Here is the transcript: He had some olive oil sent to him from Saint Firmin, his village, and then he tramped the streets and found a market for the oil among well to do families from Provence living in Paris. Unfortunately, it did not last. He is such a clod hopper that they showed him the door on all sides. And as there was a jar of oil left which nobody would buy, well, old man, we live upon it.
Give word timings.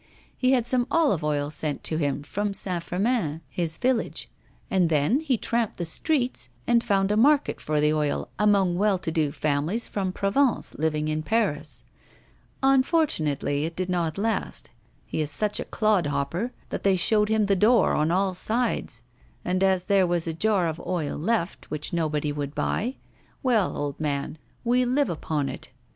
He 0.35 0.53
had 0.53 0.65
some 0.65 0.87
olive 0.89 1.23
oil 1.23 1.51
sent 1.51 1.83
to 1.83 1.97
him 1.97 2.23
from 2.23 2.55
Saint 2.55 2.83
Firmin, 2.83 3.41
his 3.47 3.77
village, 3.77 4.31
and 4.67 4.89
then 4.89 5.19
he 5.19 5.37
tramped 5.37 5.77
the 5.77 5.85
streets 5.85 6.49
and 6.65 6.83
found 6.83 7.11
a 7.11 7.15
market 7.15 7.61
for 7.61 7.79
the 7.79 7.93
oil 7.93 8.27
among 8.39 8.79
well 8.79 8.97
to 8.97 9.11
do 9.11 9.31
families 9.31 9.85
from 9.85 10.11
Provence 10.11 10.73
living 10.79 11.07
in 11.07 11.21
Paris. 11.21 11.85
Unfortunately, 12.63 13.63
it 13.65 13.75
did 13.75 13.89
not 13.89 14.17
last. 14.17 14.71
He 15.05 15.21
is 15.21 15.29
such 15.29 15.59
a 15.59 15.65
clod 15.65 16.07
hopper 16.07 16.51
that 16.69 16.81
they 16.81 16.95
showed 16.95 17.29
him 17.29 17.45
the 17.45 17.55
door 17.55 17.93
on 17.93 18.09
all 18.09 18.33
sides. 18.33 19.03
And 19.45 19.61
as 19.63 19.83
there 19.83 20.07
was 20.07 20.25
a 20.25 20.33
jar 20.33 20.67
of 20.67 20.79
oil 20.83 21.15
left 21.15 21.69
which 21.69 21.93
nobody 21.93 22.31
would 22.31 22.55
buy, 22.55 22.95
well, 23.43 23.77
old 23.77 23.99
man, 23.99 24.39
we 24.63 24.83
live 24.83 25.11
upon 25.11 25.47
it. 25.47 25.69